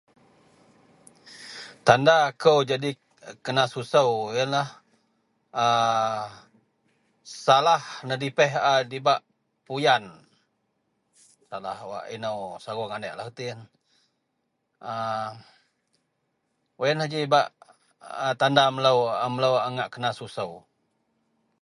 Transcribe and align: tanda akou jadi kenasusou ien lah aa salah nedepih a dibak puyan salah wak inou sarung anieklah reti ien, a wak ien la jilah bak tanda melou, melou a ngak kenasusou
tanda 1.87 2.15
akou 2.29 2.57
jadi 2.71 2.89
kenasusou 3.45 4.09
ien 4.39 4.49
lah 4.55 4.67
aa 5.63 6.23
salah 7.45 7.83
nedepih 8.07 8.51
a 8.69 8.71
dibak 8.91 9.21
puyan 9.67 10.03
salah 11.49 11.77
wak 11.91 12.05
inou 12.15 12.37
sarung 12.65 12.91
anieklah 12.93 13.27
reti 13.29 13.43
ien, 13.49 13.59
a 14.89 14.91
wak 16.77 16.87
ien 16.89 16.99
la 17.01 17.05
jilah 17.11 17.31
bak 17.35 17.47
tanda 18.41 18.63
melou, 18.75 18.99
melou 19.35 19.53
a 19.65 19.67
ngak 19.75 19.91
kenasusou 19.93 20.51